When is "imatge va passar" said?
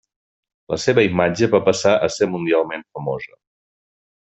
1.09-1.93